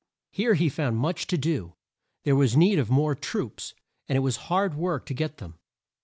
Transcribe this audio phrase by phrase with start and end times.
[0.31, 1.75] Here he found much to do.
[2.23, 3.75] There was need of more troops,
[4.09, 5.59] and it was hard work to get them.